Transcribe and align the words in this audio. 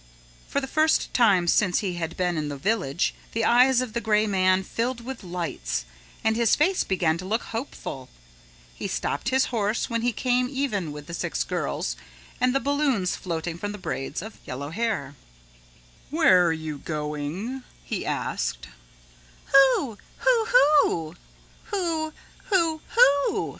For 0.47 0.59
the 0.59 0.65
first 0.65 1.13
time 1.13 1.47
since 1.47 1.81
he 1.85 1.93
had 1.93 2.17
been 2.17 2.35
in 2.35 2.49
the 2.49 2.57
Village, 2.57 3.13
the 3.33 3.45
eyes 3.45 3.81
of 3.81 3.93
the 3.93 4.01
Gray 4.01 4.25
Man 4.25 4.63
filled 4.63 5.01
with 5.05 5.23
lights 5.23 5.85
and 6.23 6.35
his 6.35 6.55
face 6.55 6.83
began 6.83 7.19
to 7.19 7.25
look 7.25 7.43
hopeful. 7.43 8.09
He 8.73 8.87
stopped 8.87 9.29
his 9.29 9.45
horse 9.53 9.91
when 9.91 10.01
he 10.01 10.11
came 10.11 10.47
even 10.49 10.91
with 10.91 11.05
the 11.05 11.13
six 11.13 11.43
girls 11.43 11.95
and 12.39 12.55
the 12.55 12.59
balloons 12.59 13.15
floating 13.15 13.59
from 13.59 13.73
the 13.73 13.77
braids 13.77 14.23
of 14.23 14.39
yellow 14.43 14.71
hair. 14.71 15.13
"Where 16.09 16.51
you 16.51 16.79
going?" 16.79 17.61
he 17.83 18.03
asked. 18.03 18.69
"Who 19.53 19.99
hoo 20.17 20.45
hoo? 20.47 21.15
Who 21.69 22.13
who 22.45 22.81
who?" 22.95 23.49